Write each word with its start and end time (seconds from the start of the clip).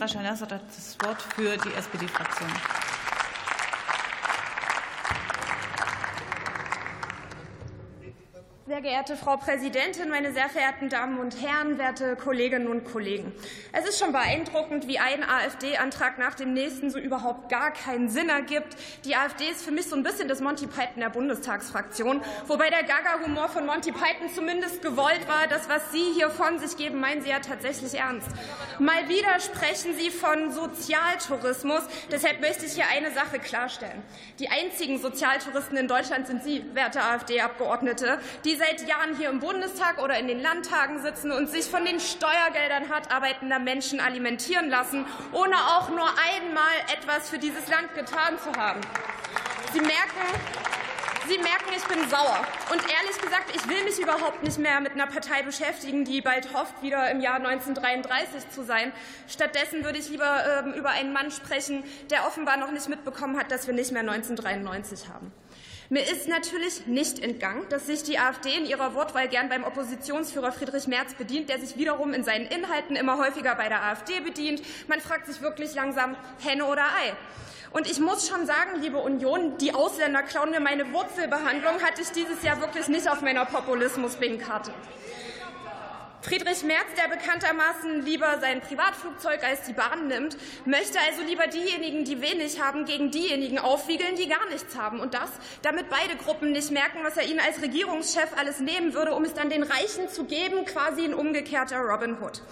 Raschel-Nassert 0.00 0.52
hat 0.52 0.62
das 0.74 0.96
Wort 1.04 1.20
für 1.20 1.56
die 1.58 1.74
SPD-Fraktion. 1.74 2.48
Sehr 8.70 8.82
geehrte 8.82 9.16
Frau 9.16 9.36
Präsidentin, 9.36 10.10
meine 10.10 10.32
sehr 10.32 10.48
verehrten 10.48 10.88
Damen 10.88 11.18
und 11.18 11.42
Herren, 11.42 11.76
werte 11.76 12.14
Kolleginnen 12.14 12.68
und 12.68 12.84
Kollegen! 12.84 13.32
Es 13.72 13.84
ist 13.84 13.98
schon 13.98 14.12
beeindruckend, 14.12 14.86
wie 14.86 15.00
ein 15.00 15.24
AfD-Antrag 15.24 16.18
nach 16.18 16.36
dem 16.36 16.52
nächsten 16.52 16.88
so 16.88 17.00
überhaupt 17.00 17.48
gar 17.48 17.72
keinen 17.72 18.08
Sinn 18.08 18.28
ergibt. 18.28 18.76
Die 19.04 19.16
AfD 19.16 19.48
ist 19.48 19.64
für 19.64 19.72
mich 19.72 19.86
so 19.86 19.96
ein 19.96 20.04
bisschen 20.04 20.28
das 20.28 20.40
Monty 20.40 20.68
Python 20.68 21.00
der 21.00 21.08
Bundestagsfraktion, 21.08 22.22
wobei 22.46 22.70
der 22.70 22.84
Gaga-Humor 22.84 23.48
von 23.48 23.66
Monty 23.66 23.90
Python 23.90 24.32
zumindest 24.32 24.82
gewollt 24.82 25.26
war. 25.26 25.48
Das, 25.48 25.68
was 25.68 25.90
Sie 25.90 26.12
hier 26.14 26.30
von 26.30 26.60
sich 26.60 26.76
geben, 26.76 27.00
meinen 27.00 27.22
Sie 27.22 27.30
ja 27.30 27.40
tatsächlich 27.40 27.94
ernst. 27.94 28.28
Mal 28.78 29.08
wieder 29.08 29.40
sprechen 29.40 29.96
Sie 29.98 30.10
von 30.10 30.52
Sozialtourismus. 30.52 31.82
Deshalb 32.12 32.40
möchte 32.40 32.66
ich 32.66 32.74
hier 32.74 32.86
eine 32.88 33.10
Sache 33.10 33.40
klarstellen. 33.40 34.00
Die 34.38 34.48
einzigen 34.48 35.00
Sozialtouristen 35.00 35.76
in 35.76 35.88
Deutschland 35.88 36.28
sind 36.28 36.44
Sie, 36.44 36.64
werte 36.72 37.02
AfD-Abgeordnete, 37.02 38.20
die 38.44 38.59
seit 38.60 38.86
Jahren 38.86 39.16
hier 39.16 39.30
im 39.30 39.40
Bundestag 39.40 40.02
oder 40.02 40.18
in 40.18 40.28
den 40.28 40.40
Landtagen 40.40 41.00
sitzen 41.00 41.32
und 41.32 41.48
sich 41.48 41.64
von 41.64 41.84
den 41.84 41.98
Steuergeldern 41.98 42.90
hart 42.90 43.10
arbeitender 43.10 43.58
Menschen 43.58 44.00
alimentieren 44.00 44.68
lassen, 44.68 45.06
ohne 45.32 45.56
auch 45.56 45.88
nur 45.88 46.04
einmal 46.04 46.76
etwas 46.94 47.30
für 47.30 47.38
dieses 47.38 47.66
Land 47.68 47.94
getan 47.94 48.38
zu 48.38 48.52
haben. 48.60 48.80
Sie 49.72 49.80
merken, 49.80 50.20
Sie 51.28 51.38
merken, 51.38 51.70
ich 51.76 51.84
bin 51.84 52.08
sauer. 52.08 52.44
Und 52.72 52.80
ehrlich 52.80 53.20
gesagt, 53.20 53.54
ich 53.54 53.68
will 53.68 53.84
mich 53.84 54.00
überhaupt 54.00 54.42
nicht 54.42 54.58
mehr 54.58 54.80
mit 54.80 54.92
einer 54.92 55.06
Partei 55.06 55.42
beschäftigen, 55.42 56.04
die 56.04 56.22
bald 56.22 56.52
hofft, 56.54 56.82
wieder 56.82 57.08
im 57.10 57.20
Jahr 57.20 57.36
1933 57.36 58.50
zu 58.50 58.64
sein. 58.64 58.92
Stattdessen 59.28 59.84
würde 59.84 59.98
ich 59.98 60.08
lieber 60.08 60.64
ähm, 60.64 60.72
über 60.72 60.88
einen 60.90 61.12
Mann 61.12 61.30
sprechen, 61.30 61.84
der 62.10 62.26
offenbar 62.26 62.56
noch 62.56 62.72
nicht 62.72 62.88
mitbekommen 62.88 63.38
hat, 63.38 63.52
dass 63.52 63.66
wir 63.66 63.74
nicht 63.74 63.92
mehr 63.92 64.00
1993 64.00 65.08
haben. 65.08 65.30
Mir 65.92 66.02
ist 66.02 66.28
natürlich 66.28 66.86
nicht 66.86 67.18
entgangen, 67.18 67.68
dass 67.68 67.86
sich 67.86 68.04
die 68.04 68.16
AfD 68.16 68.54
in 68.54 68.64
ihrer 68.64 68.94
Wortwahl 68.94 69.26
gern 69.26 69.48
beim 69.48 69.64
Oppositionsführer 69.64 70.52
Friedrich 70.52 70.86
Merz 70.86 71.14
bedient, 71.14 71.48
der 71.48 71.58
sich 71.58 71.76
wiederum 71.76 72.14
in 72.14 72.22
seinen 72.22 72.46
Inhalten 72.46 72.94
immer 72.94 73.18
häufiger 73.18 73.56
bei 73.56 73.68
der 73.68 73.82
AfD 73.82 74.20
bedient. 74.20 74.62
Man 74.86 75.00
fragt 75.00 75.26
sich 75.26 75.42
wirklich 75.42 75.74
langsam 75.74 76.14
Henne 76.38 76.64
oder 76.66 76.84
Ei. 76.84 77.12
Und 77.72 77.90
ich 77.90 77.98
muss 77.98 78.28
schon 78.28 78.46
sagen, 78.46 78.80
liebe 78.80 78.98
Union, 78.98 79.58
die 79.58 79.74
Ausländer 79.74 80.22
klauen 80.22 80.50
mir 80.50 80.60
meine 80.60 80.92
Wurzelbehandlung, 80.92 81.82
hatte 81.82 82.02
ich 82.02 82.10
dieses 82.10 82.40
Jahr 82.44 82.60
wirklich 82.60 82.86
nicht 82.86 83.10
auf 83.10 83.20
meiner 83.20 83.44
Populismus-Bing-Karte. 83.44 84.70
Friedrich 86.22 86.62
Merz, 86.64 86.84
der 86.98 87.08
bekanntermaßen 87.08 88.04
lieber 88.04 88.38
sein 88.42 88.60
Privatflugzeug 88.60 89.42
als 89.42 89.62
die 89.62 89.72
Bahn 89.72 90.06
nimmt, 90.06 90.36
möchte 90.66 90.98
also 91.08 91.22
lieber 91.22 91.46
diejenigen, 91.46 92.04
die 92.04 92.20
wenig 92.20 92.60
haben, 92.60 92.84
gegen 92.84 93.10
diejenigen 93.10 93.58
aufwiegeln, 93.58 94.16
die 94.16 94.28
gar 94.28 94.46
nichts 94.50 94.76
haben. 94.76 95.00
Und 95.00 95.14
das, 95.14 95.30
damit 95.62 95.88
beide 95.88 96.16
Gruppen 96.16 96.52
nicht 96.52 96.70
merken, 96.72 96.98
was 97.04 97.16
er 97.16 97.24
ihnen 97.24 97.40
als 97.40 97.62
Regierungschef 97.62 98.36
alles 98.36 98.60
nehmen 98.60 98.92
würde, 98.92 99.14
um 99.14 99.24
es 99.24 99.32
dann 99.32 99.48
den 99.48 99.62
Reichen 99.62 100.10
zu 100.10 100.24
geben, 100.24 100.66
quasi 100.66 101.04
ein 101.04 101.14
umgekehrter 101.14 101.78
Robin 101.78 102.18
Hood. 102.20 102.42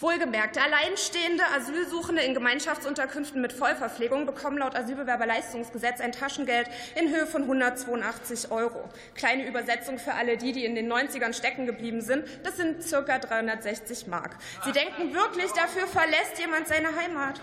Wohlgemerkt, 0.00 0.56
alleinstehende 0.56 1.44
Asylsuchende 1.54 2.22
in 2.22 2.32
Gemeinschaftsunterkünften 2.32 3.42
mit 3.42 3.52
Vollverpflegung 3.52 4.24
bekommen 4.24 4.56
laut 4.56 4.74
Asylbewerberleistungsgesetz 4.74 6.00
ein 6.00 6.12
Taschengeld 6.12 6.68
in 6.98 7.10
Höhe 7.10 7.26
von 7.26 7.42
182 7.42 8.50
Euro. 8.50 8.88
Kleine 9.14 9.46
Übersetzung 9.46 9.98
für 9.98 10.14
alle 10.14 10.38
die, 10.38 10.52
die 10.52 10.64
in 10.64 10.74
den 10.74 10.90
90ern 10.90 11.34
stecken 11.34 11.66
geblieben 11.66 12.00
sind. 12.00 12.24
Das 12.44 12.56
sind 12.56 12.82
circa 12.82 13.09
ca. 13.10 13.18
360 13.18 14.06
Mark. 14.06 14.36
Sie 14.64 14.72
denken 14.72 15.12
wirklich, 15.14 15.50
dafür 15.52 15.86
verlässt 15.86 16.38
jemand 16.38 16.68
seine 16.68 16.94
Heimat? 16.94 17.40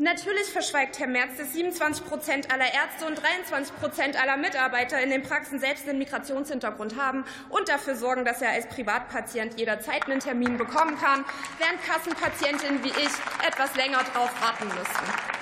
Natürlich 0.00 0.44
verschweigt 0.52 1.00
Herr 1.00 1.08
Merz, 1.08 1.38
dass 1.38 1.54
27 1.54 2.06
Prozent 2.06 2.52
aller 2.52 2.72
Ärzte 2.72 3.06
und 3.06 3.20
23 3.20 3.74
Prozent 3.76 4.20
aller 4.20 4.36
Mitarbeiter 4.36 5.02
in 5.02 5.10
den 5.10 5.22
Praxen 5.22 5.58
selbst 5.58 5.88
einen 5.88 5.98
Migrationshintergrund 5.98 6.96
haben 6.96 7.24
und 7.48 7.68
dafür 7.68 7.96
sorgen, 7.96 8.24
dass 8.24 8.40
er 8.40 8.50
als 8.50 8.68
Privatpatient 8.68 9.58
jederzeit 9.58 10.06
einen 10.06 10.20
Termin 10.20 10.56
bekommen 10.56 10.96
kann, 11.00 11.24
während 11.58 11.82
Kassenpatientinnen 11.82 12.84
wie 12.84 12.90
ich 12.90 13.46
etwas 13.48 13.74
länger 13.74 13.98
darauf 14.12 14.30
warten 14.40 14.68
müssen. 14.68 15.37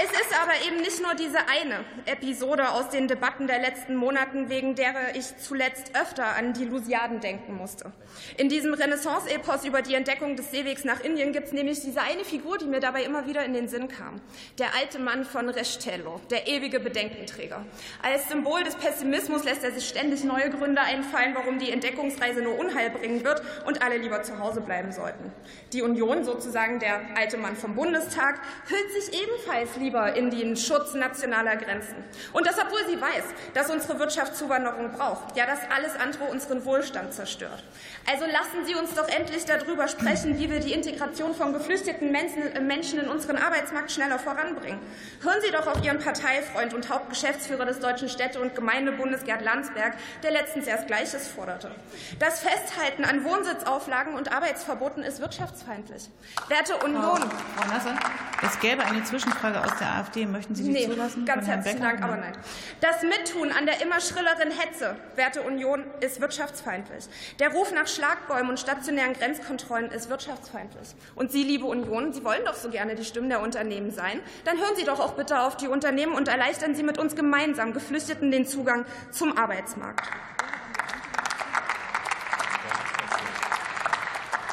Es 0.00 0.12
ist 0.12 0.40
aber 0.40 0.52
eben 0.64 0.76
nicht 0.76 1.02
nur 1.02 1.14
diese 1.16 1.38
eine 1.48 1.84
Episode 2.06 2.70
aus 2.70 2.88
den 2.88 3.08
Debatten 3.08 3.48
der 3.48 3.58
letzten 3.58 3.96
Monaten, 3.96 4.48
wegen 4.48 4.76
der 4.76 5.16
ich 5.16 5.36
zuletzt 5.38 5.90
öfter 6.00 6.36
an 6.36 6.52
die 6.52 6.66
Lusiaden 6.66 7.18
denken 7.18 7.56
musste. 7.56 7.90
In 8.36 8.48
diesem 8.48 8.74
Renaissance-Epos 8.74 9.64
über 9.64 9.82
die 9.82 9.96
Entdeckung 9.96 10.36
des 10.36 10.52
Seewegs 10.52 10.84
nach 10.84 11.00
Indien 11.00 11.32
gibt 11.32 11.48
es 11.48 11.52
nämlich 11.52 11.80
diese 11.80 12.00
eine 12.00 12.24
Figur, 12.24 12.58
die 12.58 12.66
mir 12.66 12.78
dabei 12.78 13.02
immer 13.02 13.26
wieder 13.26 13.44
in 13.44 13.54
den 13.54 13.66
Sinn 13.66 13.88
kam. 13.88 14.20
Der 14.60 14.68
alte 14.76 15.00
Mann 15.00 15.24
von 15.24 15.48
Restelo, 15.48 16.20
der 16.30 16.46
ewige 16.46 16.78
Bedenkenträger. 16.78 17.64
Als 18.00 18.28
Symbol 18.28 18.62
des 18.62 18.76
Pessimismus 18.76 19.42
lässt 19.42 19.64
er 19.64 19.72
sich 19.72 19.88
ständig 19.88 20.22
neue 20.22 20.50
Gründe 20.50 20.80
einfallen, 20.80 21.34
warum 21.34 21.58
die 21.58 21.72
Entdeckungsreise 21.72 22.40
nur 22.40 22.56
Unheil 22.56 22.90
bringen 22.90 23.24
wird 23.24 23.42
und 23.66 23.82
alle 23.82 23.96
lieber 23.96 24.22
zu 24.22 24.38
Hause 24.38 24.60
bleiben 24.60 24.92
sollten. 24.92 25.32
Die 25.72 25.82
Union, 25.82 26.22
sozusagen 26.22 26.78
der 26.78 27.00
alte 27.16 27.36
Mann 27.36 27.56
vom 27.56 27.74
Bundestag, 27.74 28.40
hüllt 28.68 28.92
sich 28.92 29.20
ebenfalls 29.20 29.74
lieber 29.74 29.87
lieber 29.88 30.14
in 30.14 30.30
den 30.30 30.54
Schutz 30.54 30.92
nationaler 30.92 31.56
Grenzen. 31.56 31.96
Und 32.34 32.46
das, 32.46 32.56
obwohl 32.58 32.80
sie 32.86 33.00
weiß, 33.00 33.24
dass 33.54 33.70
unsere 33.70 33.98
Wirtschaft 33.98 34.36
Zuwanderung 34.36 34.92
braucht, 34.92 35.34
ja, 35.34 35.46
dass 35.46 35.60
alles 35.74 35.96
andere 35.96 36.24
unseren 36.24 36.64
Wohlstand 36.66 37.14
zerstört. 37.14 37.62
Also 38.10 38.26
lassen 38.26 38.66
Sie 38.66 38.74
uns 38.74 38.94
doch 38.94 39.08
endlich 39.08 39.46
darüber 39.46 39.88
sprechen, 39.88 40.38
wie 40.38 40.50
wir 40.50 40.60
die 40.60 40.72
Integration 40.72 41.34
von 41.34 41.54
geflüchteten 41.54 42.12
Menschen 42.12 42.98
in 42.98 43.08
unseren 43.08 43.36
Arbeitsmarkt 43.36 43.90
schneller 43.90 44.18
voranbringen. 44.18 44.80
Hören 45.22 45.40
Sie 45.42 45.50
doch 45.50 45.66
auf 45.66 45.82
Ihren 45.82 45.98
Parteifreund 45.98 46.74
und 46.74 46.90
Hauptgeschäftsführer 46.90 47.64
des 47.64 47.80
Deutschen 47.80 48.08
Städte- 48.10 48.40
und 48.40 48.54
Gemeindebundes 48.54 49.24
Gerd 49.24 49.42
Landsberg, 49.42 49.94
der 50.22 50.32
letztens 50.32 50.66
erst 50.66 50.86
Gleiches 50.86 51.28
forderte. 51.28 51.70
Das 52.18 52.40
Festhalten 52.40 53.04
an 53.04 53.24
Wohnsitzauflagen 53.24 54.14
und 54.14 54.32
Arbeitsverboten 54.32 55.02
ist 55.02 55.20
wirtschaftsfeindlich. 55.20 56.10
Werte 56.48 56.76
Union. 56.84 57.22
Frau 57.56 57.72
Nasser, 57.72 57.94
es 58.42 58.58
gäbe 58.60 58.84
eine 58.84 59.02
Zwischenfrage 59.04 59.62
aus 59.62 59.77
der 59.80 59.94
AfD. 59.94 60.26
Möchten 60.26 60.54
Sie 60.54 60.64
die 60.64 60.70
nee, 60.70 60.86
zulassen? 60.86 61.24
Ganz 61.24 61.46
herzlichen 61.46 61.80
Dank, 61.80 62.02
aber 62.02 62.16
nein. 62.16 62.32
Das 62.80 63.02
Mittun 63.02 63.50
an 63.52 63.66
der 63.66 63.80
immer 63.82 64.00
schrilleren 64.00 64.50
Hetze, 64.50 64.96
werte 65.16 65.42
Union, 65.42 65.84
ist 66.00 66.20
wirtschaftsfeindlich. 66.20 67.04
Der 67.38 67.50
Ruf 67.52 67.72
nach 67.72 67.86
Schlagbäumen 67.86 68.50
und 68.50 68.60
stationären 68.60 69.14
Grenzkontrollen 69.14 69.90
ist 69.90 70.10
wirtschaftsfeindlich. 70.10 70.88
Und 71.14 71.32
Sie, 71.32 71.42
liebe 71.42 71.66
Union, 71.66 72.12
Sie 72.12 72.24
wollen 72.24 72.44
doch 72.44 72.54
so 72.54 72.70
gerne 72.70 72.94
die 72.94 73.04
Stimmen 73.04 73.28
der 73.28 73.40
Unternehmen 73.40 73.90
sein. 73.90 74.20
Dann 74.44 74.58
hören 74.58 74.76
Sie 74.76 74.84
doch 74.84 75.00
auch 75.00 75.12
bitte 75.14 75.40
auf 75.40 75.56
die 75.56 75.68
Unternehmen 75.68 76.12
und 76.12 76.28
erleichtern 76.28 76.74
Sie 76.74 76.82
mit 76.82 76.98
uns 76.98 77.16
gemeinsam 77.16 77.72
Geflüchteten 77.72 78.30
den 78.30 78.46
Zugang 78.46 78.84
zum 79.10 79.36
Arbeitsmarkt. 79.36 80.08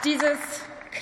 Dieses 0.04 0.38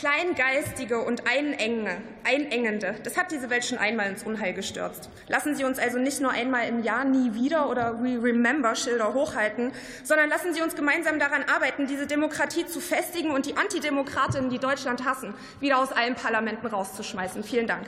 Kleingeistige 0.03 0.99
und 0.99 1.23
Einengende, 1.25 2.95
das 3.05 3.15
hat 3.15 3.31
diese 3.31 3.49
Welt 3.49 3.63
schon 3.63 3.77
einmal 3.77 4.09
ins 4.09 4.23
Unheil 4.23 4.53
gestürzt. 4.53 5.09
Lassen 5.29 5.55
Sie 5.55 5.63
uns 5.63 5.79
also 5.79 5.97
nicht 5.97 6.19
nur 6.19 6.31
einmal 6.31 6.67
im 6.67 6.83
Jahr 6.83 7.05
nie 7.05 7.33
wieder 7.35 7.69
oder 7.69 8.03
We 8.03 8.21
Remember 8.21 8.75
Schilder 8.75 9.13
hochhalten, 9.13 9.71
sondern 10.03 10.27
lassen 10.27 10.53
Sie 10.53 10.61
uns 10.61 10.75
gemeinsam 10.75 11.19
daran 11.19 11.43
arbeiten, 11.43 11.87
diese 11.87 12.05
Demokratie 12.05 12.65
zu 12.65 12.81
festigen 12.81 13.31
und 13.31 13.45
die 13.45 13.55
Antidemokratinnen, 13.55 14.49
die 14.49 14.59
Deutschland 14.59 15.05
hassen, 15.05 15.33
wieder 15.61 15.79
aus 15.79 15.93
allen 15.93 16.15
Parlamenten 16.15 16.67
rauszuschmeißen. 16.67 17.41
Vielen 17.45 17.67
Dank. 17.67 17.87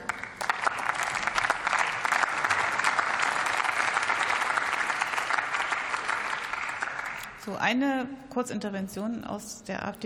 So, 7.44 7.56
eine 7.56 8.08
Kurzintervention 8.30 9.24
aus 9.24 9.64
der 9.64 9.86
AfD. 9.86 9.94